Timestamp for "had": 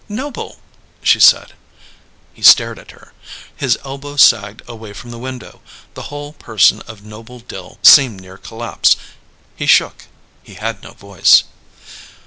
10.55-10.81